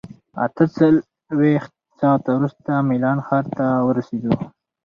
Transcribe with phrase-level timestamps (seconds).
[0.45, 4.33] اته څلوېښت ساعته وروسته میلان ښار ته ورسېدو.